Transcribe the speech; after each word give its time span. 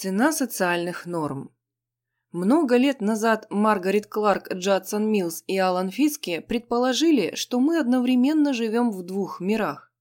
Цена 0.00 0.30
социальных 0.30 1.06
норм. 1.06 1.50
Много 2.30 2.76
лет 2.76 3.00
назад 3.00 3.48
Маргарет 3.50 4.06
Кларк, 4.06 4.48
Джадсон 4.54 5.10
Милс 5.10 5.42
и 5.48 5.58
Алан 5.58 5.90
Фиске 5.90 6.40
предположили, 6.40 7.34
что 7.34 7.58
мы 7.58 7.80
одновременно 7.80 8.52
живем 8.52 8.92
в 8.92 9.02
двух 9.02 9.40
мирах. 9.40 9.92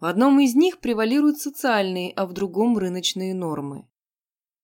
В 0.00 0.06
одном 0.06 0.40
из 0.40 0.54
них 0.54 0.78
превалируют 0.78 1.38
социальные, 1.38 2.14
а 2.16 2.24
в 2.24 2.32
другом– 2.32 2.78
рыночные 2.78 3.34
нормы. 3.34 3.86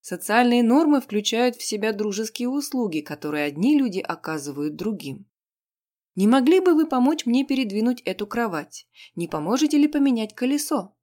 Социальные 0.00 0.62
нормы 0.62 1.02
включают 1.02 1.56
в 1.56 1.62
себя 1.62 1.92
дружеские 1.92 2.48
услуги, 2.48 3.00
которые 3.00 3.44
одни 3.44 3.76
люди 3.78 4.00
оказывают 4.00 4.76
другим. 4.76 5.26
Не 6.14 6.26
могли 6.26 6.60
бы 6.60 6.72
вы 6.72 6.86
помочь 6.86 7.26
мне 7.26 7.44
передвинуть 7.44 8.00
эту 8.06 8.26
кровать? 8.26 8.88
Не 9.14 9.28
поможете 9.28 9.76
ли 9.76 9.88
поменять 9.88 10.34
колесо? 10.34 10.96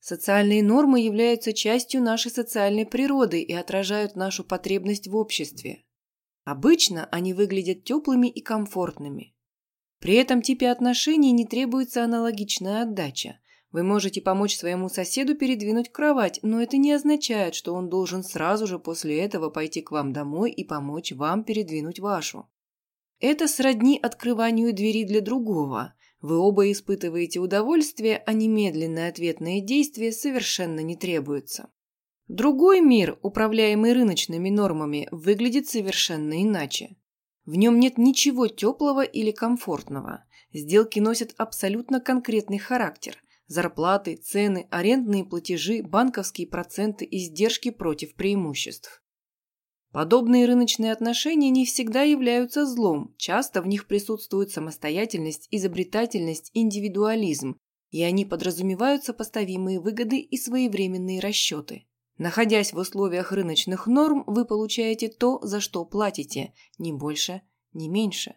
Социальные 0.00 0.62
нормы 0.62 1.00
являются 1.00 1.52
частью 1.52 2.02
нашей 2.02 2.30
социальной 2.30 2.86
природы 2.86 3.42
и 3.42 3.52
отражают 3.52 4.16
нашу 4.16 4.44
потребность 4.44 5.08
в 5.08 5.16
обществе. 5.16 5.84
Обычно 6.44 7.06
они 7.10 7.34
выглядят 7.34 7.84
теплыми 7.84 8.28
и 8.28 8.40
комфортными. 8.40 9.34
При 9.98 10.14
этом 10.14 10.42
типе 10.42 10.70
отношений 10.70 11.32
не 11.32 11.44
требуется 11.44 12.04
аналогичная 12.04 12.82
отдача. 12.82 13.40
Вы 13.70 13.82
можете 13.82 14.22
помочь 14.22 14.56
своему 14.56 14.88
соседу 14.88 15.34
передвинуть 15.34 15.90
кровать, 15.90 16.40
но 16.42 16.62
это 16.62 16.78
не 16.78 16.92
означает, 16.92 17.54
что 17.54 17.74
он 17.74 17.90
должен 17.90 18.22
сразу 18.22 18.66
же 18.66 18.78
после 18.78 19.20
этого 19.20 19.50
пойти 19.50 19.82
к 19.82 19.90
вам 19.90 20.12
домой 20.12 20.50
и 20.50 20.64
помочь 20.64 21.12
вам 21.12 21.44
передвинуть 21.44 22.00
вашу. 22.00 22.48
Это 23.20 23.46
сродни 23.48 23.98
открыванию 24.00 24.72
двери 24.72 25.04
для 25.04 25.20
другого. 25.20 25.94
Вы 26.20 26.36
оба 26.38 26.70
испытываете 26.72 27.38
удовольствие, 27.38 28.22
а 28.26 28.32
немедленные 28.32 29.08
ответные 29.08 29.60
действия 29.60 30.10
совершенно 30.10 30.80
не 30.80 30.96
требуются. 30.96 31.70
Другой 32.26 32.80
мир, 32.80 33.18
управляемый 33.22 33.92
рыночными 33.92 34.50
нормами, 34.50 35.08
выглядит 35.10 35.68
совершенно 35.68 36.42
иначе. 36.42 36.96
В 37.46 37.54
нем 37.54 37.78
нет 37.78 37.96
ничего 37.96 38.48
теплого 38.48 39.02
или 39.02 39.30
комфортного. 39.30 40.24
Сделки 40.52 40.98
носят 40.98 41.34
абсолютно 41.38 42.00
конкретный 42.00 42.58
характер. 42.58 43.16
Зарплаты, 43.46 44.16
цены, 44.16 44.66
арендные 44.70 45.24
платежи, 45.24 45.82
банковские 45.82 46.46
проценты, 46.48 47.08
издержки 47.10 47.70
против 47.70 48.14
преимуществ. 48.14 49.02
Подобные 49.92 50.44
рыночные 50.44 50.92
отношения 50.92 51.48
не 51.48 51.64
всегда 51.64 52.02
являются 52.02 52.66
злом, 52.66 53.14
часто 53.16 53.62
в 53.62 53.66
них 53.66 53.86
присутствует 53.86 54.50
самостоятельность, 54.50 55.48
изобретательность, 55.50 56.50
индивидуализм, 56.52 57.58
и 57.90 58.02
они 58.02 58.26
подразумевают 58.26 59.04
сопоставимые 59.04 59.80
выгоды 59.80 60.18
и 60.18 60.36
своевременные 60.36 61.20
расчеты. 61.20 61.86
Находясь 62.18 62.72
в 62.72 62.78
условиях 62.78 63.32
рыночных 63.32 63.86
норм, 63.86 64.24
вы 64.26 64.44
получаете 64.44 65.08
то, 65.08 65.38
за 65.42 65.60
что 65.60 65.84
платите, 65.84 66.52
ни 66.76 66.92
больше, 66.92 67.42
ни 67.72 67.88
меньше. 67.88 68.34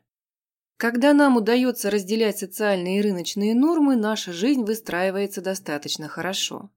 Когда 0.78 1.14
нам 1.14 1.36
удается 1.36 1.92
разделять 1.92 2.38
социальные 2.38 3.00
и 3.00 3.02
рыночные 3.02 3.56
нормы, 3.56 3.96
наша 3.96 4.32
жизнь 4.32 4.64
выстраивается 4.64 5.42
достаточно 5.42 6.08
хорошо. 6.08 6.72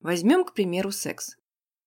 Возьмем, 0.00 0.44
к 0.44 0.54
примеру, 0.54 0.92
секс. 0.92 1.36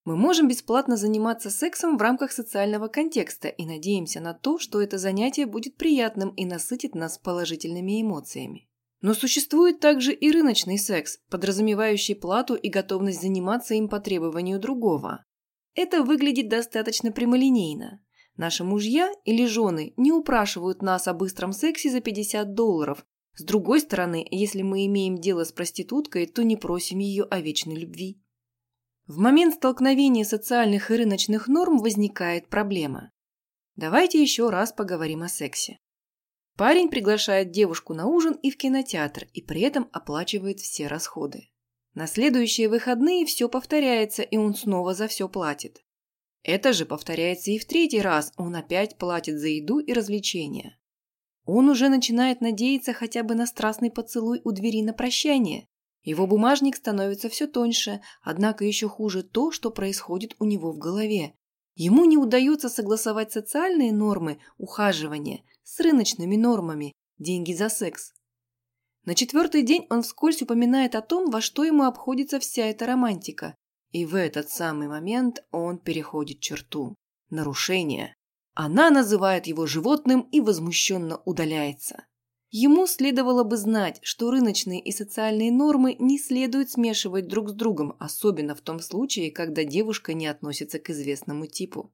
Мы 0.05 0.17
можем 0.17 0.49
бесплатно 0.49 0.97
заниматься 0.97 1.49
сексом 1.49 1.97
в 1.97 2.01
рамках 2.01 2.33
социального 2.33 2.89
контекста 2.89 3.47
и 3.47 3.65
надеемся 3.65 4.19
на 4.19 4.33
то, 4.33 4.59
что 4.59 4.81
это 4.81 4.97
занятие 4.97 5.45
будет 5.45 5.77
приятным 5.77 6.29
и 6.31 6.45
насытит 6.45 6.93
нас 6.93 7.17
положительными 7.17 8.01
эмоциями. 8.01 8.67
Но 8.99 9.13
существует 9.13 9.79
также 9.79 10.13
и 10.13 10.31
рыночный 10.31 10.77
секс, 10.77 11.19
подразумевающий 11.29 12.15
плату 12.15 12.55
и 12.55 12.69
готовность 12.69 13.21
заниматься 13.21 13.75
им 13.75 13.87
по 13.87 13.99
требованию 13.99 14.59
другого. 14.59 15.25
Это 15.73 16.03
выглядит 16.03 16.49
достаточно 16.49 17.11
прямолинейно. 17.11 18.01
Наши 18.35 18.63
мужья 18.63 19.11
или 19.23 19.45
жены 19.45 19.93
не 19.95 20.11
упрашивают 20.11 20.81
нас 20.81 21.07
о 21.07 21.13
быстром 21.13 21.53
сексе 21.53 21.89
за 21.89 22.01
50 22.01 22.53
долларов. 22.53 23.05
С 23.35 23.43
другой 23.43 23.79
стороны, 23.79 24.25
если 24.29 24.61
мы 24.63 24.85
имеем 24.85 25.17
дело 25.17 25.43
с 25.43 25.51
проституткой, 25.51 26.25
то 26.25 26.43
не 26.43 26.57
просим 26.57 26.99
ее 26.99 27.23
о 27.23 27.39
вечной 27.39 27.75
любви. 27.75 28.22
В 29.07 29.17
момент 29.17 29.55
столкновения 29.55 30.23
социальных 30.23 30.89
и 30.89 30.95
рыночных 30.95 31.49
норм 31.49 31.79
возникает 31.79 32.47
проблема. 32.47 33.11
Давайте 33.75 34.21
еще 34.21 34.49
раз 34.49 34.71
поговорим 34.71 35.23
о 35.23 35.27
сексе. 35.27 35.77
Парень 36.55 36.89
приглашает 36.89 37.51
девушку 37.51 37.93
на 37.93 38.05
ужин 38.05 38.33
и 38.33 38.49
в 38.49 38.57
кинотеатр, 38.57 39.27
и 39.33 39.41
при 39.41 39.61
этом 39.61 39.89
оплачивает 39.91 40.59
все 40.59 40.87
расходы. 40.87 41.49
На 41.95 42.07
следующие 42.07 42.69
выходные 42.69 43.25
все 43.25 43.49
повторяется, 43.49 44.21
и 44.21 44.37
он 44.37 44.55
снова 44.55 44.93
за 44.93 45.07
все 45.07 45.27
платит. 45.27 45.83
Это 46.43 46.71
же 46.71 46.85
повторяется 46.85 47.51
и 47.51 47.57
в 47.57 47.65
третий 47.65 48.01
раз, 48.01 48.31
он 48.37 48.55
опять 48.55 48.97
платит 48.97 49.37
за 49.37 49.47
еду 49.47 49.79
и 49.79 49.91
развлечения. 49.93 50.79
Он 51.45 51.69
уже 51.69 51.89
начинает 51.89 52.39
надеяться 52.39 52.93
хотя 52.93 53.23
бы 53.23 53.35
на 53.35 53.47
страстный 53.47 53.91
поцелуй 53.91 54.39
у 54.43 54.51
двери 54.51 54.81
на 54.81 54.93
прощание, 54.93 55.67
его 56.03 56.27
бумажник 56.27 56.75
становится 56.75 57.29
все 57.29 57.47
тоньше, 57.47 58.01
однако 58.21 58.65
еще 58.65 58.89
хуже 58.89 59.23
то, 59.23 59.51
что 59.51 59.71
происходит 59.71 60.35
у 60.39 60.45
него 60.45 60.71
в 60.71 60.77
голове. 60.77 61.33
Ему 61.75 62.05
не 62.05 62.17
удается 62.17 62.69
согласовать 62.69 63.31
социальные 63.31 63.93
нормы 63.93 64.39
ухаживания 64.57 65.43
с 65.63 65.79
рыночными 65.79 66.35
нормами 66.35 66.93
деньги 67.17 67.53
за 67.53 67.69
секс. 67.69 68.13
На 69.05 69.15
четвертый 69.15 69.63
день 69.63 69.87
он 69.89 70.03
вскользь 70.03 70.41
упоминает 70.41 70.95
о 70.95 71.01
том, 71.01 71.29
во 71.29 71.41
что 71.41 71.63
ему 71.63 71.83
обходится 71.83 72.39
вся 72.39 72.65
эта 72.65 72.85
романтика. 72.85 73.55
И 73.91 74.05
в 74.05 74.15
этот 74.15 74.49
самый 74.49 74.87
момент 74.87 75.43
он 75.51 75.77
переходит 75.77 76.39
черту. 76.39 76.95
Нарушение. 77.29 78.13
Она 78.53 78.89
называет 78.89 79.47
его 79.47 79.65
животным 79.65 80.21
и 80.31 80.39
возмущенно 80.39 81.21
удаляется. 81.25 82.05
Ему 82.55 82.85
следовало 82.85 83.43
бы 83.43 83.57
знать, 83.57 83.97
что 84.03 84.29
рыночные 84.29 84.79
и 84.79 84.91
социальные 84.91 85.51
нормы 85.51 85.95
не 85.97 86.19
следует 86.19 86.69
смешивать 86.69 87.27
друг 87.27 87.49
с 87.49 87.53
другом, 87.53 87.95
особенно 87.97 88.53
в 88.53 88.61
том 88.61 88.79
случае, 88.79 89.31
когда 89.31 89.63
девушка 89.63 90.13
не 90.13 90.27
относится 90.27 90.77
к 90.77 90.87
известному 90.91 91.47
типу. 91.47 91.91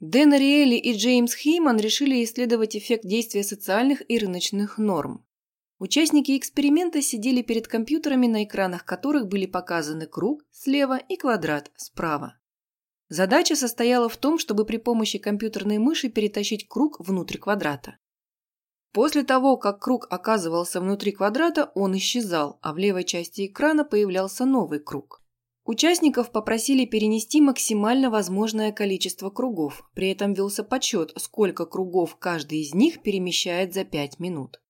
Дэн 0.00 0.32
Ариэли 0.32 0.76
и 0.76 0.94
Джеймс 0.96 1.34
Хейман 1.34 1.76
решили 1.76 2.24
исследовать 2.24 2.76
эффект 2.76 3.04
действия 3.04 3.44
социальных 3.44 4.02
и 4.10 4.18
рыночных 4.18 4.78
норм. 4.78 5.26
Участники 5.78 6.34
эксперимента 6.38 7.02
сидели 7.02 7.42
перед 7.42 7.68
компьютерами, 7.68 8.26
на 8.26 8.44
экранах 8.44 8.86
которых 8.86 9.28
были 9.28 9.44
показаны 9.44 10.06
круг 10.06 10.46
слева 10.50 10.96
и 10.96 11.16
квадрат 11.18 11.70
справа. 11.76 12.38
Задача 13.10 13.54
состояла 13.54 14.08
в 14.08 14.16
том, 14.16 14.38
чтобы 14.38 14.64
при 14.64 14.78
помощи 14.78 15.18
компьютерной 15.18 15.76
мыши 15.76 16.08
перетащить 16.08 16.66
круг 16.68 17.06
внутрь 17.06 17.36
квадрата. 17.36 17.98
После 18.92 19.22
того, 19.22 19.56
как 19.56 19.82
круг 19.82 20.06
оказывался 20.10 20.80
внутри 20.80 21.12
квадрата, 21.12 21.70
он 21.74 21.96
исчезал, 21.96 22.58
а 22.62 22.72
в 22.72 22.78
левой 22.78 23.04
части 23.04 23.46
экрана 23.46 23.84
появлялся 23.84 24.44
новый 24.44 24.80
круг. 24.80 25.22
Участников 25.64 26.32
попросили 26.32 26.86
перенести 26.86 27.42
максимально 27.42 28.08
возможное 28.08 28.72
количество 28.72 29.28
кругов, 29.28 29.82
при 29.94 30.08
этом 30.08 30.32
велся 30.32 30.64
подсчет, 30.64 31.12
сколько 31.16 31.66
кругов 31.66 32.16
каждый 32.16 32.60
из 32.60 32.72
них 32.74 33.02
перемещает 33.02 33.74
за 33.74 33.84
5 33.84 34.18
минут. 34.18 34.62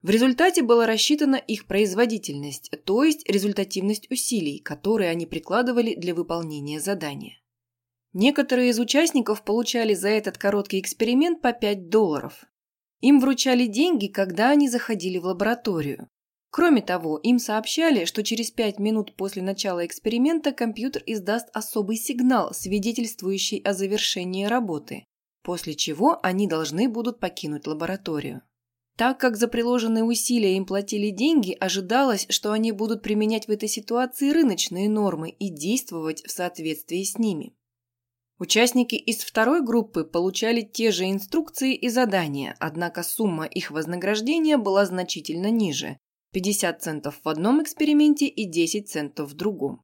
В 0.00 0.10
результате 0.10 0.62
была 0.62 0.86
рассчитана 0.86 1.34
их 1.34 1.66
производительность, 1.66 2.70
то 2.84 3.02
есть 3.02 3.28
результативность 3.28 4.08
усилий, 4.12 4.60
которые 4.60 5.10
они 5.10 5.26
прикладывали 5.26 5.96
для 5.96 6.14
выполнения 6.14 6.78
задания. 6.78 7.42
Некоторые 8.12 8.70
из 8.70 8.78
участников 8.78 9.42
получали 9.42 9.94
за 9.94 10.08
этот 10.08 10.38
короткий 10.38 10.78
эксперимент 10.78 11.42
по 11.42 11.52
5 11.52 11.88
долларов, 11.88 12.44
им 13.00 13.20
вручали 13.20 13.66
деньги, 13.66 14.06
когда 14.06 14.50
они 14.50 14.68
заходили 14.68 15.18
в 15.18 15.26
лабораторию. 15.26 16.08
Кроме 16.50 16.80
того, 16.80 17.18
им 17.18 17.38
сообщали, 17.38 18.04
что 18.04 18.22
через 18.22 18.50
пять 18.50 18.78
минут 18.78 19.14
после 19.16 19.42
начала 19.42 19.84
эксперимента 19.84 20.52
компьютер 20.52 21.02
издаст 21.06 21.48
особый 21.52 21.96
сигнал, 21.96 22.54
свидетельствующий 22.54 23.58
о 23.58 23.74
завершении 23.74 24.44
работы, 24.44 25.04
после 25.42 25.74
чего 25.74 26.18
они 26.22 26.46
должны 26.46 26.88
будут 26.88 27.20
покинуть 27.20 27.66
лабораторию. 27.66 28.42
Так 28.96 29.20
как 29.20 29.36
за 29.36 29.46
приложенные 29.46 30.02
усилия 30.02 30.56
им 30.56 30.66
платили 30.66 31.10
деньги, 31.10 31.52
ожидалось, 31.52 32.26
что 32.30 32.50
они 32.50 32.72
будут 32.72 33.02
применять 33.02 33.46
в 33.46 33.50
этой 33.50 33.68
ситуации 33.68 34.30
рыночные 34.30 34.88
нормы 34.88 35.30
и 35.30 35.50
действовать 35.50 36.24
в 36.26 36.32
соответствии 36.32 37.04
с 37.04 37.16
ними. 37.16 37.54
Участники 38.38 38.94
из 38.94 39.18
второй 39.18 39.62
группы 39.62 40.04
получали 40.04 40.62
те 40.62 40.92
же 40.92 41.10
инструкции 41.10 41.74
и 41.74 41.88
задания, 41.88 42.56
однако 42.60 43.02
сумма 43.02 43.46
их 43.46 43.72
вознаграждения 43.72 44.56
была 44.56 44.86
значительно 44.86 45.50
ниже– 45.50 45.98
50 46.32 46.80
центов 46.80 47.20
в 47.24 47.28
одном 47.28 47.62
эксперименте 47.62 48.26
и 48.26 48.44
10 48.44 48.88
центов 48.88 49.30
в 49.30 49.34
другом. 49.34 49.82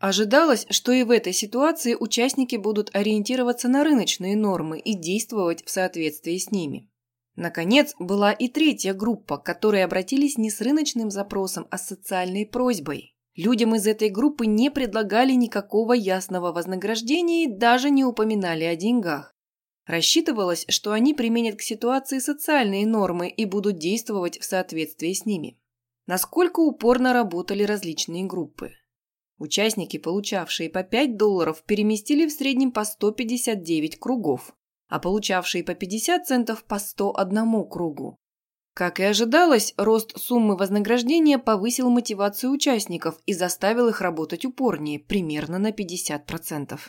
Ожидалось, 0.00 0.66
что 0.68 0.92
и 0.92 1.02
в 1.02 1.10
этой 1.10 1.32
ситуации 1.32 1.96
участники 1.98 2.56
будут 2.56 2.94
ориентироваться 2.94 3.68
на 3.68 3.84
рыночные 3.84 4.36
нормы 4.36 4.78
и 4.80 4.94
действовать 4.94 5.64
в 5.64 5.70
соответствии 5.70 6.36
с 6.36 6.50
ними. 6.50 6.90
Наконец, 7.36 7.94
была 7.98 8.32
и 8.32 8.48
третья 8.48 8.92
группа, 8.92 9.38
которые 9.38 9.84
обратились 9.84 10.36
не 10.36 10.50
с 10.50 10.60
рыночным 10.60 11.10
запросом, 11.10 11.66
а 11.70 11.78
с 11.78 11.88
социальной 11.88 12.44
просьбой. 12.44 13.13
Людям 13.36 13.74
из 13.74 13.86
этой 13.86 14.10
группы 14.10 14.46
не 14.46 14.70
предлагали 14.70 15.32
никакого 15.32 15.92
ясного 15.92 16.52
вознаграждения 16.52 17.44
и 17.44 17.52
даже 17.52 17.90
не 17.90 18.04
упоминали 18.04 18.64
о 18.64 18.76
деньгах. 18.76 19.34
Рассчитывалось, 19.86 20.64
что 20.68 20.92
они 20.92 21.14
применят 21.14 21.56
к 21.56 21.62
ситуации 21.62 22.18
социальные 22.18 22.86
нормы 22.86 23.28
и 23.28 23.44
будут 23.44 23.78
действовать 23.78 24.38
в 24.38 24.44
соответствии 24.44 25.12
с 25.12 25.26
ними. 25.26 25.58
Насколько 26.06 26.60
упорно 26.60 27.12
работали 27.12 27.64
различные 27.64 28.24
группы. 28.24 28.72
Участники, 29.38 29.98
получавшие 29.98 30.70
по 30.70 30.84
5 30.84 31.16
долларов, 31.16 31.64
переместили 31.64 32.26
в 32.26 32.32
среднем 32.32 32.70
по 32.70 32.84
159 32.84 33.98
кругов, 33.98 34.54
а 34.88 35.00
получавшие 35.00 35.64
по 35.64 35.74
50 35.74 36.26
центов 36.26 36.64
по 36.64 36.78
101 36.78 37.68
кругу. 37.68 38.16
Как 38.74 38.98
и 38.98 39.04
ожидалось, 39.04 39.72
рост 39.76 40.18
суммы 40.18 40.56
вознаграждения 40.56 41.38
повысил 41.38 41.90
мотивацию 41.90 42.50
участников 42.50 43.20
и 43.24 43.32
заставил 43.32 43.88
их 43.88 44.00
работать 44.00 44.44
упорнее, 44.44 44.98
примерно 44.98 45.58
на 45.58 45.70
50%. 45.70 46.80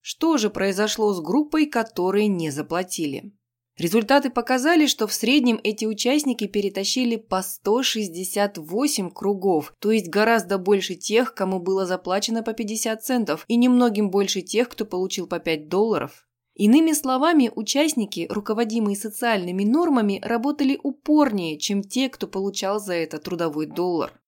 Что 0.00 0.38
же 0.38 0.48
произошло 0.48 1.12
с 1.12 1.20
группой, 1.20 1.66
которые 1.66 2.28
не 2.28 2.50
заплатили? 2.50 3.32
Результаты 3.76 4.30
показали, 4.30 4.86
что 4.86 5.06
в 5.06 5.12
среднем 5.12 5.60
эти 5.62 5.84
участники 5.84 6.46
перетащили 6.46 7.16
по 7.16 7.42
168 7.42 9.10
кругов, 9.10 9.74
то 9.80 9.90
есть 9.90 10.08
гораздо 10.08 10.58
больше 10.58 10.94
тех, 10.94 11.34
кому 11.34 11.58
было 11.58 11.84
заплачено 11.84 12.42
по 12.42 12.52
50 12.54 13.04
центов, 13.04 13.44
и 13.48 13.56
немногим 13.56 14.10
больше 14.10 14.42
тех, 14.42 14.68
кто 14.68 14.86
получил 14.86 15.26
по 15.26 15.40
5 15.40 15.68
долларов. 15.68 16.26
Иными 16.54 16.92
словами, 16.92 17.50
участники, 17.54 18.26
руководимые 18.30 18.96
социальными 18.96 19.64
нормами, 19.64 20.20
работали 20.22 20.78
упорнее, 20.82 21.58
чем 21.58 21.82
те, 21.82 22.08
кто 22.08 22.28
получал 22.28 22.78
за 22.78 22.94
это 22.94 23.18
трудовой 23.18 23.66
доллар. 23.66 24.20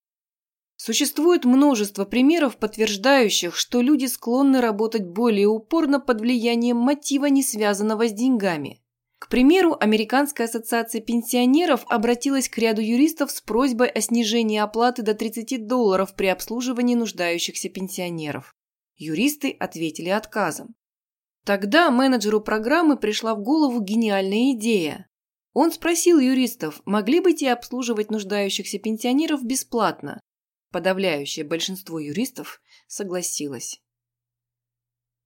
Существует 0.77 1.45
множество 1.45 2.05
примеров, 2.05 2.59
подтверждающих, 2.59 3.57
что 3.57 3.81
люди 3.81 4.07
склонны 4.07 4.61
работать 4.61 5.07
более 5.07 5.47
упорно 5.47 6.01
под 6.01 6.21
влиянием 6.21 6.77
мотива, 6.77 7.27
не 7.27 7.43
связанного 7.43 8.09
с 8.09 8.13
деньгами. 8.13 8.83
К 9.19 9.29
примеру, 9.29 9.77
Американская 9.81 10.47
ассоциация 10.47 11.01
пенсионеров 11.01 11.87
обратилась 11.89 12.49
к 12.51 12.59
ряду 12.59 12.83
юристов 12.83 13.31
с 13.31 13.41
просьбой 13.41 13.89
о 13.89 14.01
снижении 14.01 14.59
оплаты 14.59 15.03
до 15.03 15.15
30 15.15 15.67
долларов 15.67 16.15
при 16.15 16.27
обслуживании 16.27 16.95
нуждающихся 16.95 17.71
пенсионеров. 17.71 18.53
Юристы 18.97 19.57
ответили 19.59 20.11
отказом. 20.11 20.75
Тогда 21.47 21.93
менеджеру 21.93 22.41
программы 22.41 22.97
пришла 22.97 23.37
в 23.37 23.41
голову 23.41 23.81
гениальная 23.81 24.51
идея. 24.55 25.09
Он 25.53 25.71
спросил 25.71 26.19
юристов, 26.19 26.83
могли 26.85 27.21
бы 27.21 27.35
те 27.35 27.53
обслуживать 27.53 28.11
нуждающихся 28.11 28.81
пенсионеров 28.81 29.45
бесплатно. 29.45 30.21
Подавляющее 30.73 31.45
большинство 31.45 32.01
юристов 32.01 32.61
согласилось. 32.89 33.81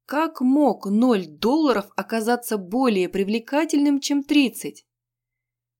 Как 0.04 0.42
мог 0.42 0.90
0 0.90 1.26
долларов 1.26 1.86
оказаться 1.96 2.58
более 2.58 3.08
привлекательным, 3.08 3.98
чем 3.98 4.22
30? 4.22 4.84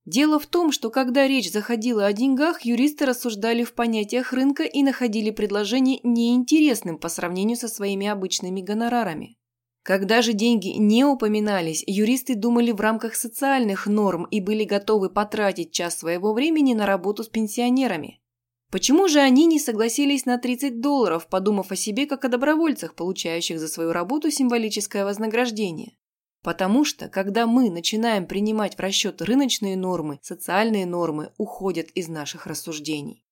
Дело 0.05 0.39
в 0.39 0.47
том, 0.47 0.71
что 0.71 0.89
когда 0.89 1.27
речь 1.27 1.51
заходила 1.51 2.07
о 2.07 2.13
деньгах, 2.13 2.61
юристы 2.61 3.05
рассуждали 3.05 3.63
в 3.63 3.75
понятиях 3.75 4.33
рынка 4.33 4.63
и 4.63 4.81
находили 4.81 5.29
предложение 5.29 5.99
неинтересным 6.01 6.97
по 6.97 7.09
сравнению 7.09 7.57
со 7.57 7.67
своими 7.67 8.07
обычными 8.07 8.61
гонорарами. 8.61 9.37
Когда 9.83 10.21
же 10.21 10.33
деньги 10.33 10.69
не 10.69 11.03
упоминались, 11.05 11.83
юристы 11.87 12.35
думали 12.35 12.71
в 12.71 12.79
рамках 12.79 13.15
социальных 13.15 13.87
норм 13.87 14.25
и 14.25 14.39
были 14.39 14.63
готовы 14.63 15.09
потратить 15.09 15.71
час 15.71 15.97
своего 15.97 16.33
времени 16.33 16.75
на 16.75 16.85
работу 16.85 17.23
с 17.23 17.29
пенсионерами. 17.29 18.21
Почему 18.69 19.07
же 19.07 19.19
они 19.19 19.47
не 19.47 19.59
согласились 19.59 20.25
на 20.25 20.37
30 20.37 20.81
долларов, 20.81 21.27
подумав 21.27 21.71
о 21.71 21.75
себе 21.75 22.05
как 22.05 22.23
о 22.25 22.29
добровольцах, 22.29 22.95
получающих 22.95 23.59
за 23.59 23.67
свою 23.67 23.91
работу 23.91 24.29
символическое 24.29 25.03
вознаграждение? 25.03 25.97
Потому 26.43 26.85
что, 26.85 27.09
когда 27.09 27.47
мы 27.47 27.69
начинаем 27.69 28.27
принимать 28.27 28.75
в 28.75 28.79
расчет 28.79 29.21
рыночные 29.21 29.75
нормы, 29.75 30.19
социальные 30.21 30.85
нормы 30.85 31.31
уходят 31.37 31.87
из 31.89 32.07
наших 32.07 32.45
рассуждений. 32.45 33.25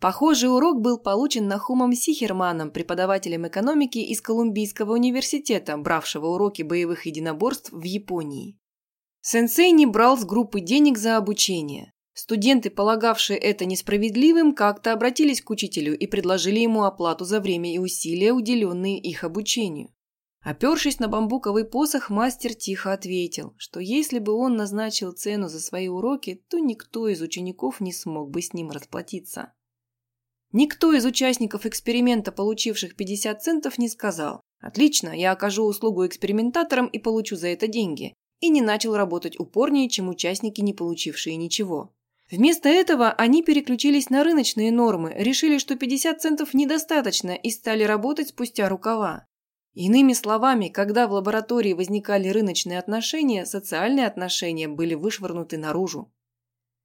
Похожий 0.00 0.48
урок 0.48 0.80
был 0.80 0.98
получен 0.98 1.48
Нахумом 1.48 1.92
Сихерманом, 1.92 2.70
преподавателем 2.70 3.48
экономики 3.48 3.98
из 3.98 4.20
Колумбийского 4.20 4.92
университета, 4.92 5.76
бравшего 5.76 6.26
уроки 6.26 6.62
боевых 6.62 7.06
единоборств 7.06 7.72
в 7.72 7.82
Японии. 7.82 8.56
Сенсей 9.20 9.72
не 9.72 9.86
брал 9.86 10.16
с 10.16 10.24
группы 10.24 10.60
денег 10.60 10.98
за 10.98 11.16
обучение. 11.16 11.92
Студенты, 12.12 12.70
полагавшие 12.70 13.38
это 13.38 13.64
несправедливым, 13.64 14.54
как-то 14.54 14.92
обратились 14.92 15.42
к 15.42 15.50
учителю 15.50 15.98
и 15.98 16.06
предложили 16.06 16.60
ему 16.60 16.84
оплату 16.84 17.24
за 17.24 17.40
время 17.40 17.74
и 17.74 17.78
усилия, 17.78 18.32
уделенные 18.32 19.00
их 19.00 19.24
обучению. 19.24 19.92
Опершись 20.40 21.00
на 21.00 21.08
бамбуковый 21.08 21.64
посох, 21.64 22.08
мастер 22.08 22.54
тихо 22.54 22.92
ответил, 22.92 23.54
что 23.56 23.80
если 23.80 24.20
бы 24.20 24.32
он 24.32 24.54
назначил 24.56 25.10
цену 25.10 25.48
за 25.48 25.58
свои 25.58 25.88
уроки, 25.88 26.44
то 26.48 26.58
никто 26.58 27.08
из 27.08 27.20
учеников 27.20 27.80
не 27.80 27.92
смог 27.92 28.30
бы 28.30 28.40
с 28.40 28.52
ним 28.52 28.70
расплатиться. 28.70 29.52
Никто 30.52 30.92
из 30.92 31.04
участников 31.04 31.66
эксперимента, 31.66 32.32
получивших 32.32 32.96
50 32.96 33.42
центов, 33.42 33.76
не 33.78 33.88
сказал 33.88 34.40
«Отлично, 34.60 35.10
я 35.10 35.32
окажу 35.32 35.64
услугу 35.64 36.06
экспериментаторам 36.06 36.86
и 36.86 36.98
получу 36.98 37.36
за 37.36 37.48
это 37.48 37.66
деньги», 37.66 38.14
и 38.40 38.48
не 38.48 38.62
начал 38.62 38.96
работать 38.96 39.38
упорнее, 39.38 39.88
чем 39.90 40.08
участники, 40.08 40.60
не 40.62 40.72
получившие 40.72 41.36
ничего. 41.36 41.92
Вместо 42.30 42.68
этого 42.68 43.10
они 43.10 43.42
переключились 43.42 44.10
на 44.10 44.22
рыночные 44.22 44.70
нормы, 44.70 45.14
решили, 45.16 45.58
что 45.58 45.76
50 45.76 46.20
центов 46.20 46.54
недостаточно 46.54 47.32
и 47.32 47.50
стали 47.50 47.84
работать 47.84 48.28
спустя 48.28 48.68
рукава. 48.68 49.26
Иными 49.74 50.12
словами, 50.12 50.68
когда 50.68 51.06
в 51.06 51.12
лаборатории 51.12 51.72
возникали 51.72 52.28
рыночные 52.28 52.78
отношения, 52.78 53.46
социальные 53.46 54.06
отношения 54.06 54.68
были 54.68 54.94
вышвырнуты 54.94 55.56
наружу. 55.56 56.12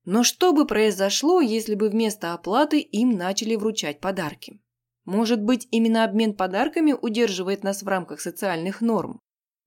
Но 0.05 0.23
что 0.23 0.51
бы 0.51 0.67
произошло, 0.67 1.39
если 1.39 1.75
бы 1.75 1.89
вместо 1.89 2.33
оплаты 2.33 2.79
им 2.79 3.17
начали 3.17 3.55
вручать 3.55 3.99
подарки? 3.99 4.59
Может 5.05 5.41
быть, 5.41 5.67
именно 5.71 6.03
обмен 6.03 6.33
подарками 6.33 6.93
удерживает 6.93 7.63
нас 7.63 7.83
в 7.83 7.87
рамках 7.87 8.19
социальных 8.19 8.81
норм? 8.81 9.19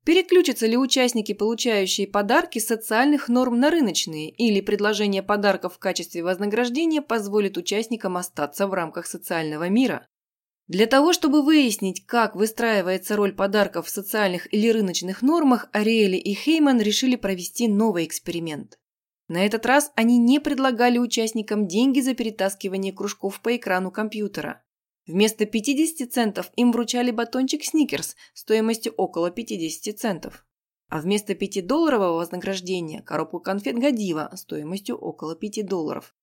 Переключатся 0.05 0.67
ли 0.67 0.77
участники, 0.77 1.33
получающие 1.33 2.06
подарки, 2.06 2.59
социальных 2.59 3.29
норм 3.29 3.59
на 3.59 3.71
рыночные, 3.71 4.31
или 4.31 4.61
предложение 4.61 5.23
подарков 5.23 5.75
в 5.75 5.79
качестве 5.79 6.23
вознаграждения 6.23 7.03
позволит 7.03 7.56
участникам 7.56 8.17
остаться 8.17 8.69
в 8.69 8.75
рамках 8.75 9.06
социального 9.06 9.69
мира? 9.69 10.06
Для 10.69 10.87
того, 10.87 11.12
чтобы 11.12 11.43
выяснить, 11.43 12.06
как 12.06 12.37
выстраивается 12.37 13.17
роль 13.17 13.33
подарков 13.33 13.87
в 13.87 13.91
социальных 13.91 14.52
или 14.52 14.69
рыночных 14.69 15.23
нормах, 15.23 15.69
Ариэли 15.73 16.16
и 16.16 16.35
Хейман 16.35 16.81
решили 16.81 17.16
провести 17.16 17.66
новый 17.69 18.05
эксперимент. 18.05 18.78
На 19.28 19.45
этот 19.45 19.66
раз 19.66 19.90
они 19.97 20.18
не 20.18 20.38
предлагали 20.38 20.99
участникам 20.99 21.66
деньги 21.66 22.00
за 22.00 22.14
перетаскивание 22.14 22.92
кружков 22.92 23.40
по 23.40 23.56
экрану 23.56 23.90
компьютера. 23.90 24.62
Вместо 25.06 25.47
50 25.47 26.12
центов 26.12 26.50
им 26.56 26.73
вручали 26.73 27.11
батончик 27.11 27.64
Сникерс 27.64 28.16
стоимостью 28.35 28.92
около 28.97 29.30
50 29.30 29.99
центов. 29.99 30.45
А 30.88 31.00
вместо 31.00 31.33
5-долларового 31.33 32.18
вознаграждения– 32.18 33.02
коробку 33.06 33.40
конфет 33.40 33.76
Годива 33.76 34.30
стоимостью 34.35 34.97
около 34.97 35.35
5 35.35 35.66
долларов. 35.66 36.14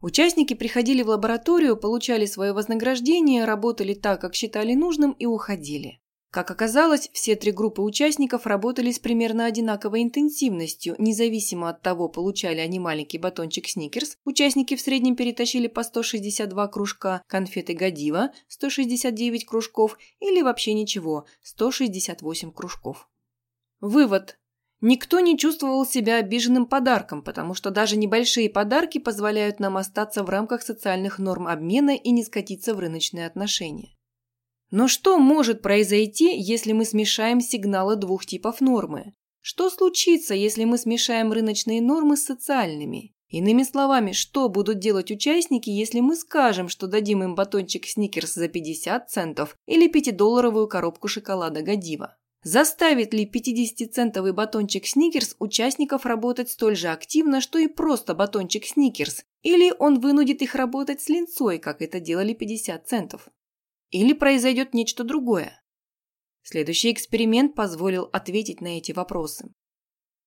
Участники 0.00 0.54
приходили 0.54 1.02
в 1.02 1.08
лабораторию, 1.08 1.76
получали 1.76 2.26
свое 2.26 2.52
вознаграждение, 2.52 3.44
работали 3.44 3.94
так, 3.94 4.20
как 4.20 4.36
считали 4.36 4.74
нужным 4.74 5.12
и 5.12 5.26
уходили. 5.26 6.00
Как 6.30 6.50
оказалось, 6.50 7.08
все 7.14 7.36
три 7.36 7.52
группы 7.52 7.80
участников 7.80 8.46
работали 8.46 8.90
с 8.90 8.98
примерно 8.98 9.46
одинаковой 9.46 10.02
интенсивностью, 10.02 10.94
независимо 10.98 11.70
от 11.70 11.80
того, 11.80 12.10
получали 12.10 12.58
они 12.60 12.78
маленький 12.78 13.16
батончик 13.16 13.66
Сникерс, 13.66 14.18
участники 14.24 14.76
в 14.76 14.80
среднем 14.82 15.16
перетащили 15.16 15.68
по 15.68 15.82
162 15.82 16.68
кружка, 16.68 17.22
конфеты 17.26 17.72
Годива– 17.72 18.30
169 18.48 19.46
кружков 19.46 19.96
или 20.20 20.42
вообще 20.42 20.74
ничего– 20.74 21.24
168 21.42 22.52
кружков. 22.52 23.08
Вывод. 23.80 24.38
Никто 24.82 25.20
не 25.20 25.38
чувствовал 25.38 25.86
себя 25.86 26.16
обиженным 26.16 26.66
подарком, 26.66 27.22
потому 27.22 27.54
что 27.54 27.70
даже 27.70 27.96
небольшие 27.96 28.50
подарки 28.50 28.98
позволяют 28.98 29.60
нам 29.60 29.78
остаться 29.78 30.22
в 30.22 30.28
рамках 30.28 30.62
социальных 30.62 31.18
норм 31.18 31.48
обмена 31.48 31.96
и 31.96 32.10
не 32.10 32.22
скатиться 32.22 32.74
в 32.74 32.78
рыночные 32.78 33.26
отношения. 33.26 33.97
Но 34.70 34.86
что 34.86 35.18
может 35.18 35.62
произойти, 35.62 36.36
если 36.38 36.72
мы 36.72 36.84
смешаем 36.84 37.40
сигналы 37.40 37.96
двух 37.96 38.26
типов 38.26 38.60
нормы? 38.60 39.14
Что 39.40 39.70
случится, 39.70 40.34
если 40.34 40.64
мы 40.64 40.76
смешаем 40.76 41.32
рыночные 41.32 41.80
нормы 41.80 42.16
с 42.16 42.24
социальными? 42.24 43.14
Иными 43.30 43.62
словами, 43.62 44.12
что 44.12 44.48
будут 44.48 44.78
делать 44.78 45.10
участники, 45.10 45.70
если 45.70 46.00
мы 46.00 46.16
скажем, 46.16 46.68
что 46.68 46.86
дадим 46.86 47.22
им 47.22 47.34
батончик 47.34 47.86
Сникерс 47.86 48.34
за 48.34 48.48
50 48.48 49.10
центов 49.10 49.56
или 49.66 49.90
5-долларовую 49.90 50.66
коробку 50.66 51.08
шоколада 51.08 51.62
Годива? 51.62 52.16
Заставит 52.42 53.12
ли 53.12 53.26
50-центовый 53.26 54.32
батончик 54.32 54.86
Сникерс 54.86 55.34
участников 55.38 56.06
работать 56.06 56.50
столь 56.50 56.76
же 56.76 56.88
активно, 56.88 57.40
что 57.40 57.58
и 57.58 57.68
просто 57.68 58.14
батончик 58.14 58.64
Сникерс, 58.64 59.24
или 59.42 59.74
он 59.78 60.00
вынудит 60.00 60.40
их 60.40 60.54
работать 60.54 61.02
с 61.02 61.08
линцой, 61.08 61.58
как 61.58 61.82
это 61.82 62.00
делали 62.00 62.32
50 62.32 62.86
центов? 62.88 63.28
Или 63.90 64.12
произойдет 64.12 64.74
нечто 64.74 65.04
другое? 65.04 65.62
Следующий 66.42 66.92
эксперимент 66.92 67.54
позволил 67.54 68.08
ответить 68.12 68.60
на 68.60 68.78
эти 68.78 68.92
вопросы. 68.92 69.50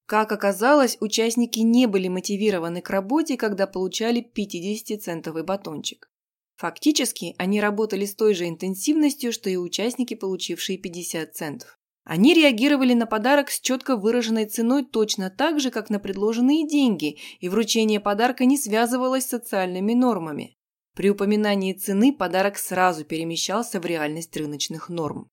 Как 0.06 0.32
оказалось, 0.32 0.98
участники 1.00 1.60
не 1.60 1.86
были 1.86 2.08
мотивированы 2.08 2.82
к 2.82 2.90
работе, 2.90 3.38
когда 3.38 3.66
получали 3.66 4.22
50-центовый 4.22 5.44
батончик. 5.44 6.10
Фактически, 6.58 7.34
они 7.38 7.62
работали 7.62 8.06
с 8.06 8.14
той 8.14 8.34
же 8.34 8.48
интенсивностью, 8.48 9.32
что 9.32 9.50
и 9.50 9.56
участники, 9.56 10.14
получившие 10.14 10.78
50 10.78 11.34
центов. 11.34 11.80
Они 12.04 12.34
реагировали 12.34 12.94
на 12.94 13.06
подарок 13.06 13.50
с 13.50 13.60
четко 13.60 13.96
выраженной 13.96 14.46
ценой 14.46 14.84
точно 14.84 15.30
так 15.30 15.60
же, 15.60 15.72
как 15.72 15.90
на 15.90 16.00
предложенные 16.00 16.68
деньги, 16.68 17.18
и 17.40 17.48
вручение 17.48 18.00
подарка 18.00 18.46
не 18.46 18.58
связывалось 18.58 19.26
с 19.26 19.30
социальными 19.30 19.94
нормами. 19.94 20.58
При 20.96 21.10
упоминании 21.10 21.74
цены 21.74 22.14
подарок 22.14 22.58
сразу 22.58 23.06
перемещался 23.06 23.80
в 23.80 23.86
реальность 23.86 24.36
рыночных 24.36 24.90
норм. 24.90 25.30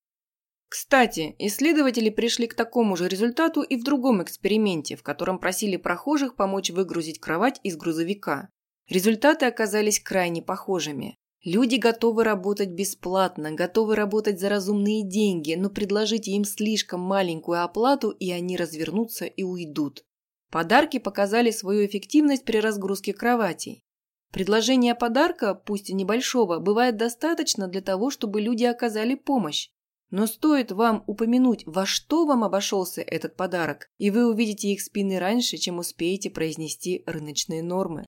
Кстати, 0.68 1.34
исследователи 1.38 2.10
пришли 2.10 2.46
к 2.46 2.54
такому 2.54 2.96
же 2.96 3.08
результату 3.08 3.62
и 3.62 3.76
в 3.76 3.84
другом 3.84 4.22
эксперименте, 4.22 4.96
в 4.96 5.02
котором 5.02 5.38
просили 5.38 5.76
прохожих 5.76 6.36
помочь 6.36 6.70
выгрузить 6.70 7.20
кровать 7.20 7.58
из 7.62 7.76
грузовика. 7.76 8.50
Результаты 8.88 9.46
оказались 9.46 9.98
крайне 9.98 10.42
похожими. 10.42 11.16
Люди 11.44 11.76
готовы 11.76 12.24
работать 12.24 12.70
бесплатно, 12.70 13.52
готовы 13.52 13.96
работать 13.96 14.38
за 14.38 14.48
разумные 14.48 15.06
деньги, 15.06 15.54
но 15.54 15.70
предложите 15.70 16.32
им 16.32 16.44
слишком 16.44 17.00
маленькую 17.00 17.62
оплату, 17.62 18.10
и 18.10 18.30
они 18.30 18.56
развернутся 18.56 19.24
и 19.24 19.42
уйдут. 19.42 20.04
Подарки 20.50 20.98
показали 20.98 21.50
свою 21.50 21.86
эффективность 21.86 22.44
при 22.44 22.58
разгрузке 22.58 23.12
кроватей. 23.12 23.82
Предложение 24.32 24.94
подарка, 24.94 25.54
пусть 25.54 25.88
и 25.90 25.94
небольшого, 25.94 26.58
бывает 26.58 26.96
достаточно 26.96 27.66
для 27.66 27.80
того, 27.80 28.10
чтобы 28.10 28.40
люди 28.40 28.64
оказали 28.64 29.14
помощь. 29.14 29.70
Но 30.10 30.26
стоит 30.26 30.72
вам 30.72 31.04
упомянуть, 31.06 31.64
во 31.66 31.86
что 31.86 32.26
вам 32.26 32.44
обошелся 32.44 33.02
этот 33.02 33.36
подарок, 33.36 33.90
и 33.98 34.10
вы 34.10 34.26
увидите 34.26 34.68
их 34.68 34.80
спины 34.80 35.18
раньше, 35.18 35.56
чем 35.56 35.78
успеете 35.78 36.30
произнести 36.30 37.02
рыночные 37.06 37.62
нормы. 37.62 38.06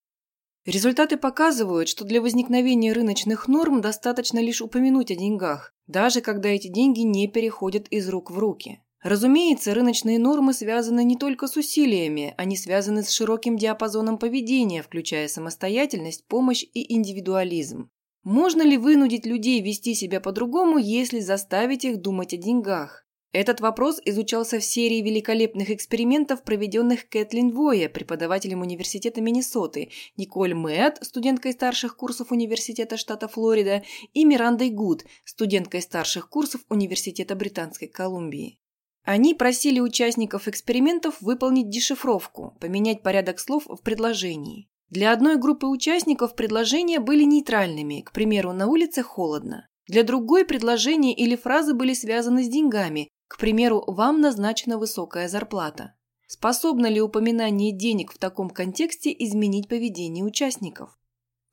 Результаты 0.66 1.16
показывают, 1.16 1.88
что 1.88 2.04
для 2.04 2.20
возникновения 2.20 2.92
рыночных 2.92 3.48
норм 3.48 3.80
достаточно 3.80 4.38
лишь 4.38 4.60
упомянуть 4.60 5.10
о 5.10 5.16
деньгах, 5.16 5.72
даже 5.86 6.20
когда 6.20 6.50
эти 6.50 6.68
деньги 6.68 7.00
не 7.00 7.28
переходят 7.28 7.88
из 7.88 8.08
рук 8.08 8.30
в 8.30 8.38
руки. 8.38 8.82
Разумеется, 9.02 9.72
рыночные 9.72 10.18
нормы 10.18 10.52
связаны 10.52 11.02
не 11.04 11.16
только 11.16 11.46
с 11.46 11.56
усилиями, 11.56 12.34
они 12.36 12.56
связаны 12.56 13.02
с 13.02 13.10
широким 13.10 13.56
диапазоном 13.56 14.18
поведения, 14.18 14.82
включая 14.82 15.26
самостоятельность, 15.26 16.26
помощь 16.26 16.64
и 16.74 16.94
индивидуализм. 16.94 17.90
Можно 18.24 18.60
ли 18.60 18.76
вынудить 18.76 19.24
людей 19.24 19.62
вести 19.62 19.94
себя 19.94 20.20
по-другому, 20.20 20.76
если 20.76 21.20
заставить 21.20 21.86
их 21.86 22.02
думать 22.02 22.34
о 22.34 22.36
деньгах? 22.36 23.06
Этот 23.32 23.60
вопрос 23.60 24.02
изучался 24.04 24.58
в 24.58 24.64
серии 24.64 25.00
великолепных 25.00 25.70
экспериментов, 25.70 26.42
проведенных 26.42 27.08
Кэтлин 27.08 27.52
Воя, 27.52 27.88
преподавателем 27.88 28.60
Университета 28.60 29.22
Миннесоты, 29.22 29.90
Николь 30.18 30.52
Мэтт, 30.52 31.02
студенткой 31.06 31.52
старших 31.52 31.96
курсов 31.96 32.32
Университета 32.32 32.98
штата 32.98 33.28
Флорида, 33.28 33.82
и 34.12 34.24
Мирандой 34.26 34.68
Гуд, 34.68 35.04
студенткой 35.24 35.80
старших 35.80 36.28
курсов 36.28 36.60
Университета 36.68 37.34
Британской 37.36 37.88
Колумбии. 37.88 38.59
Они 39.04 39.34
просили 39.34 39.80
участников 39.80 40.46
экспериментов 40.46 41.20
выполнить 41.20 41.70
дешифровку, 41.70 42.56
поменять 42.60 43.02
порядок 43.02 43.40
слов 43.40 43.64
в 43.66 43.82
предложении. 43.82 44.68
Для 44.90 45.12
одной 45.12 45.36
группы 45.36 45.66
участников 45.66 46.34
предложения 46.34 47.00
были 47.00 47.24
нейтральными, 47.24 48.02
к 48.02 48.12
примеру, 48.12 48.52
на 48.52 48.66
улице 48.66 49.02
холодно. 49.02 49.68
Для 49.86 50.02
другой 50.02 50.44
предложения 50.44 51.14
или 51.14 51.36
фразы 51.36 51.74
были 51.74 51.94
связаны 51.94 52.44
с 52.44 52.48
деньгами, 52.48 53.08
к 53.26 53.38
примеру, 53.38 53.84
вам 53.86 54.20
назначена 54.20 54.76
высокая 54.76 55.28
зарплата. 55.28 55.94
Способно 56.26 56.86
ли 56.86 57.00
упоминание 57.00 57.72
денег 57.72 58.12
в 58.12 58.18
таком 58.18 58.50
контексте 58.50 59.14
изменить 59.18 59.68
поведение 59.68 60.24
участников? 60.24 60.99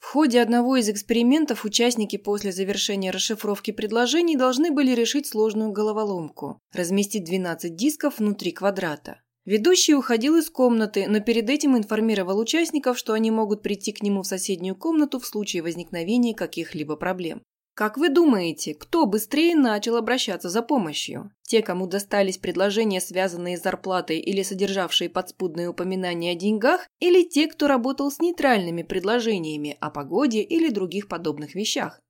В 0.07 0.11
ходе 0.11 0.41
одного 0.41 0.77
из 0.77 0.87
экспериментов 0.87 1.65
участники 1.65 2.15
после 2.15 2.53
завершения 2.53 3.11
расшифровки 3.11 3.71
предложений 3.71 4.37
должны 4.37 4.71
были 4.71 4.91
решить 4.95 5.27
сложную 5.27 5.73
головоломку– 5.73 6.61
разместить 6.73 7.25
12 7.25 7.75
дисков 7.75 8.19
внутри 8.19 8.53
квадрата. 8.53 9.19
Ведущий 9.43 9.95
уходил 9.95 10.37
из 10.37 10.49
комнаты, 10.49 11.07
но 11.09 11.19
перед 11.19 11.49
этим 11.49 11.75
информировал 11.75 12.39
участников, 12.39 12.97
что 12.97 13.11
они 13.11 13.31
могут 13.31 13.61
прийти 13.61 13.91
к 13.91 14.01
нему 14.01 14.21
в 14.21 14.27
соседнюю 14.27 14.77
комнату 14.77 15.19
в 15.19 15.25
случае 15.25 15.61
возникновения 15.61 16.33
каких-либо 16.33 16.95
проблем. 16.95 17.41
Как 17.77 17.95
вы 17.95 18.09
думаете, 18.09 18.73
кто 18.73 19.05
быстрее 19.05 19.55
начал 19.55 19.97
обращаться 19.97 20.49
за 20.49 20.63
помощью? 20.63 21.29
Те, 21.43 21.61
кому 21.61 21.85
достались 21.85 22.39
предложения, 22.39 22.99
связанные 22.99 23.55
с 23.55 23.61
зарплатой 23.61 24.17
или 24.17 24.41
содержавшие 24.41 25.11
подспудные 25.11 25.69
упоминания 25.69 26.31
о 26.31 26.35
деньгах, 26.35 26.87
или 26.99 27.21
те, 27.21 27.45
кто 27.45 27.67
работал 27.67 28.09
с 28.09 28.17
нейтральными 28.17 28.81
предложениями 28.81 29.77
о 29.79 29.91
погоде 29.91 30.41
или 30.41 30.71
других 30.71 31.07
подобных 31.07 31.53
вещах? 31.53 32.01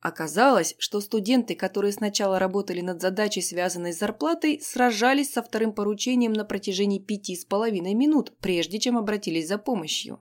Оказалось, 0.00 0.74
что 0.78 1.00
студенты, 1.00 1.54
которые 1.54 1.92
сначала 1.92 2.40
работали 2.40 2.80
над 2.80 3.00
задачей, 3.00 3.42
связанной 3.42 3.92
с 3.92 4.00
зарплатой, 4.00 4.60
сражались 4.60 5.32
со 5.32 5.44
вторым 5.44 5.72
поручением 5.72 6.32
на 6.32 6.44
протяжении 6.44 6.98
пяти 6.98 7.36
с 7.36 7.44
половиной 7.44 7.94
минут, 7.94 8.32
прежде 8.40 8.80
чем 8.80 8.98
обратились 8.98 9.46
за 9.46 9.58
помощью. 9.58 10.20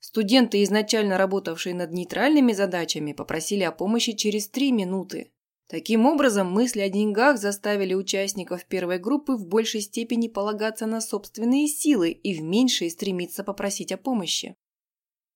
Студенты, 0.00 0.62
изначально 0.62 1.18
работавшие 1.18 1.74
над 1.74 1.92
нейтральными 1.92 2.52
задачами, 2.52 3.12
попросили 3.12 3.62
о 3.64 3.70
помощи 3.70 4.12
через 4.12 4.48
три 4.48 4.72
минуты. 4.72 5.30
Таким 5.68 6.06
образом, 6.06 6.50
мысли 6.50 6.80
о 6.80 6.88
деньгах 6.88 7.38
заставили 7.38 7.94
участников 7.94 8.64
первой 8.64 8.98
группы 8.98 9.34
в 9.34 9.46
большей 9.46 9.82
степени 9.82 10.26
полагаться 10.26 10.86
на 10.86 11.02
собственные 11.02 11.68
силы 11.68 12.10
и 12.10 12.34
в 12.34 12.42
меньшей 12.42 12.90
стремиться 12.90 13.44
попросить 13.44 13.92
о 13.92 13.98
помощи. 13.98 14.56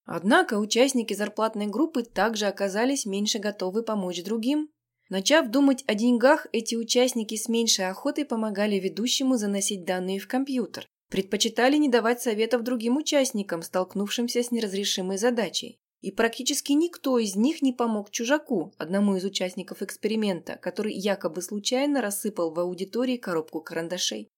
Однако 0.06 0.58
участники 0.58 1.12
зарплатной 1.14 1.66
группы 1.66 2.02
также 2.02 2.46
оказались 2.46 3.06
меньше 3.06 3.38
готовы 3.38 3.82
помочь 3.82 4.24
другим. 4.24 4.70
Начав 5.10 5.48
думать 5.50 5.84
о 5.86 5.94
деньгах, 5.94 6.46
эти 6.52 6.74
участники 6.74 7.36
с 7.36 7.48
меньшей 7.48 7.88
охотой 7.88 8.24
помогали 8.24 8.76
ведущему 8.76 9.36
заносить 9.36 9.84
данные 9.84 10.18
в 10.18 10.26
компьютер 10.26 10.88
предпочитали 11.14 11.76
не 11.76 11.88
давать 11.88 12.20
советов 12.20 12.64
другим 12.64 12.96
участникам, 12.96 13.62
столкнувшимся 13.62 14.42
с 14.42 14.50
неразрешимой 14.50 15.16
задачей. 15.16 15.78
И 16.00 16.10
практически 16.10 16.72
никто 16.72 17.20
из 17.20 17.36
них 17.36 17.62
не 17.62 17.72
помог 17.72 18.10
чужаку, 18.10 18.74
одному 18.78 19.14
из 19.14 19.24
участников 19.24 19.80
эксперимента, 19.80 20.56
который 20.56 20.92
якобы 20.92 21.40
случайно 21.40 22.02
рассыпал 22.02 22.52
в 22.52 22.58
аудитории 22.58 23.16
коробку 23.16 23.60
карандашей. 23.60 24.28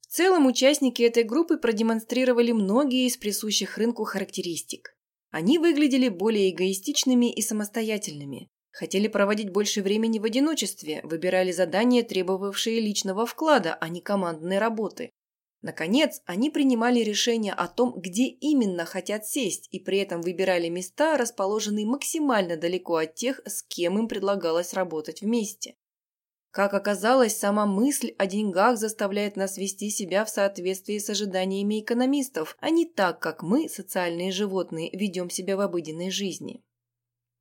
В 0.00 0.06
целом 0.08 0.46
участники 0.46 1.04
этой 1.04 1.22
группы 1.22 1.56
продемонстрировали 1.56 2.50
многие 2.50 3.06
из 3.06 3.16
присущих 3.16 3.78
рынку 3.78 4.02
характеристик. 4.02 4.92
Они 5.30 5.60
выглядели 5.60 6.08
более 6.08 6.50
эгоистичными 6.50 7.32
и 7.32 7.40
самостоятельными, 7.42 8.48
хотели 8.72 9.06
проводить 9.06 9.50
больше 9.50 9.82
времени 9.82 10.18
в 10.18 10.24
одиночестве, 10.24 11.00
выбирали 11.04 11.52
задания, 11.52 12.02
требовавшие 12.02 12.80
личного 12.80 13.24
вклада, 13.24 13.74
а 13.80 13.88
не 13.88 14.00
командной 14.00 14.58
работы, 14.58 15.12
Наконец, 15.62 16.20
они 16.26 16.50
принимали 16.50 17.00
решение 17.00 17.52
о 17.52 17.66
том, 17.66 17.98
где 17.98 18.26
именно 18.26 18.84
хотят 18.84 19.26
сесть, 19.26 19.68
и 19.70 19.80
при 19.80 19.98
этом 19.98 20.20
выбирали 20.20 20.68
места, 20.68 21.16
расположенные 21.16 21.86
максимально 21.86 22.56
далеко 22.56 22.96
от 22.96 23.14
тех, 23.14 23.40
с 23.46 23.62
кем 23.62 23.98
им 23.98 24.06
предлагалось 24.06 24.74
работать 24.74 25.22
вместе. 25.22 25.76
Как 26.56 26.72
оказалось, 26.72 27.36
сама 27.36 27.66
мысль 27.66 28.14
о 28.16 28.26
деньгах 28.26 28.78
заставляет 28.78 29.36
нас 29.36 29.58
вести 29.58 29.90
себя 29.90 30.24
в 30.24 30.30
соответствии 30.30 30.96
с 30.98 31.10
ожиданиями 31.10 31.80
экономистов, 31.80 32.56
а 32.60 32.70
не 32.70 32.86
так, 32.86 33.20
как 33.20 33.42
мы, 33.42 33.68
социальные 33.68 34.32
животные, 34.32 34.90
ведем 34.92 35.28
себя 35.28 35.56
в 35.56 35.60
обыденной 35.60 36.10
жизни. 36.10 36.62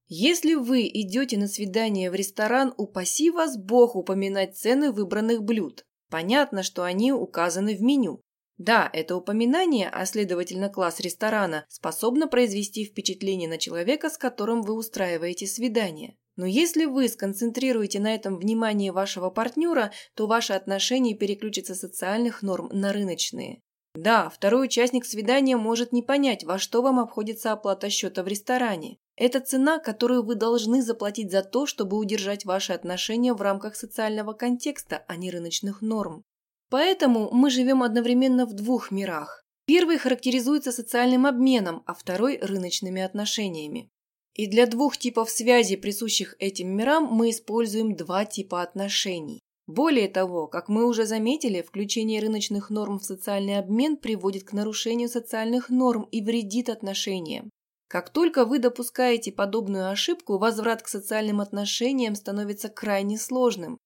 Если 0.07 0.53
вы 0.53 0.81
идете 0.87 1.37
на 1.37 1.47
свидание 1.47 2.11
в 2.11 2.15
ресторан, 2.15 2.73
упаси 2.77 3.31
вас 3.31 3.57
Бог 3.57 3.95
упоминать 3.95 4.57
цены 4.57 4.91
выбранных 4.91 5.43
блюд. 5.43 5.85
Понятно, 6.09 6.63
что 6.63 6.83
они 6.83 7.11
указаны 7.11 7.75
в 7.75 7.81
меню. 7.81 8.21
Да, 8.57 8.89
это 8.93 9.17
упоминание, 9.17 9.89
а 9.89 10.05
следовательно 10.05 10.69
класс 10.69 10.99
ресторана, 11.01 11.65
способно 11.67 12.27
произвести 12.27 12.85
впечатление 12.85 13.49
на 13.49 13.57
человека, 13.57 14.09
с 14.09 14.17
которым 14.17 14.61
вы 14.61 14.75
устраиваете 14.75 15.45
свидание. 15.45 16.15
Но 16.37 16.45
если 16.45 16.85
вы 16.85 17.07
сконцентрируете 17.07 17.99
на 17.99 18.13
этом 18.13 18.37
внимание 18.37 18.91
вашего 18.91 19.29
партнера, 19.29 19.91
то 20.15 20.27
ваше 20.27 20.53
отношение 20.53 21.15
переключится 21.15 21.75
с 21.75 21.79
социальных 21.79 22.41
норм 22.41 22.69
на 22.71 22.93
рыночные. 22.93 23.61
Да, 23.95 24.29
второй 24.29 24.65
участник 24.65 25.05
свидания 25.05 25.55
может 25.55 25.93
не 25.93 26.01
понять, 26.01 26.43
во 26.43 26.59
что 26.59 26.81
вам 26.81 26.99
обходится 26.99 27.53
оплата 27.53 27.89
счета 27.89 28.23
в 28.23 28.27
ресторане. 28.27 28.97
Это 29.17 29.39
цена, 29.39 29.79
которую 29.79 30.23
вы 30.23 30.35
должны 30.35 30.81
заплатить 30.81 31.31
за 31.31 31.41
то, 31.41 31.65
чтобы 31.65 31.97
удержать 31.97 32.43
ваши 32.43 32.73
отношения 32.73 33.33
в 33.33 33.41
рамках 33.41 33.75
социального 33.75 34.33
контекста, 34.33 35.05
а 35.07 35.15
не 35.15 35.31
рыночных 35.31 35.81
норм. 35.81 36.23
Поэтому 36.69 37.29
мы 37.31 37.49
живем 37.49 37.83
одновременно 37.83 38.45
в 38.45 38.53
двух 38.53 38.91
мирах. 38.91 39.41
Первый 39.65 39.97
характеризуется 39.97 40.71
социальным 40.71 41.25
обменом, 41.25 41.83
а 41.85 41.93
второй– 41.93 42.37
рыночными 42.41 43.01
отношениями. 43.01 43.89
И 44.33 44.47
для 44.47 44.67
двух 44.67 44.97
типов 44.97 45.29
связи, 45.29 45.77
присущих 45.77 46.35
этим 46.39 46.75
мирам, 46.75 47.05
мы 47.05 47.29
используем 47.29 47.95
два 47.95 48.25
типа 48.25 48.61
отношений. 48.61 49.39
Более 49.65 50.09
того, 50.09 50.47
как 50.47 50.67
мы 50.67 50.85
уже 50.85 51.05
заметили, 51.05 51.61
включение 51.61 52.21
рыночных 52.21 52.69
норм 52.69 52.99
в 52.99 53.05
социальный 53.05 53.57
обмен 53.57 53.97
приводит 53.97 54.43
к 54.43 54.53
нарушению 54.53 55.09
социальных 55.09 55.69
норм 55.69 56.03
и 56.11 56.21
вредит 56.21 56.69
отношениям. 56.69 57.49
Как 57.95 58.09
только 58.09 58.43
вы 58.43 58.59
допускаете 58.59 59.31
подобную 59.31 59.89
ошибку, 59.89 60.37
возврат 60.37 60.81
к 60.81 60.89
социальным 60.89 61.39
отношениям 61.39 62.15
становится 62.15 62.67
крайне 62.67 63.17
сложным. 63.17 63.79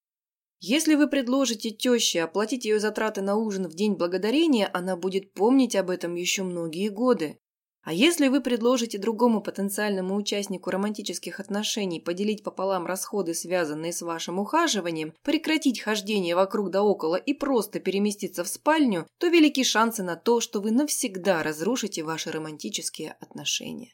Если 0.60 0.96
вы 0.96 1.08
предложите 1.08 1.70
теще 1.70 2.22
оплатить 2.22 2.66
ее 2.66 2.80
затраты 2.80 3.22
на 3.22 3.36
ужин 3.36 3.68
в 3.68 3.75
День 3.75 3.94
Благодарения, 3.94 4.68
она 4.74 4.98
будет 4.98 5.32
помнить 5.36 5.75
об 5.75 5.92
этом 5.92 6.16
еще 6.16 6.42
многие 6.42 6.89
годы. 6.89 7.38
А 7.84 7.94
если 7.94 8.30
вы 8.30 8.42
предложите 8.42 8.98
другому 8.98 9.42
потенциальному 9.42 10.16
участнику 10.16 10.72
романтических 10.72 11.39
отношений 11.39 12.00
поделить 12.00 12.44
пополам 12.44 12.88
расходы, 12.88 13.36
связанные 13.36 13.94
с 13.94 14.01
вашим 14.01 14.39
ухаживанием, 14.39 15.13
прекратить 15.22 15.82
хождение 15.82 16.36
вокруг 16.36 16.72
да 16.72 16.82
около 16.82 17.16
и 17.16 17.36
просто 17.36 17.80
переместиться 17.80 18.44
в 18.44 18.48
спальню, 18.48 19.06
то 19.20 19.28
велики 19.28 19.63
шансы 19.63 20.01
на 20.01 20.16
то, 20.16 20.42
что 20.42 20.62
вы 20.62 20.72
навсегда 20.72 21.44
разрушите 21.44 22.01
ваши 22.01 22.32
романтические 22.32 23.16
отношения. 23.20 23.88